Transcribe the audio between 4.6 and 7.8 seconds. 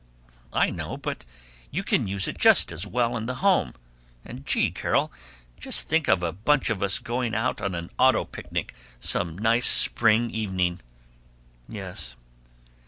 Carol, just think of a bunch of us going out on